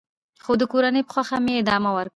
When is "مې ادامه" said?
1.45-1.91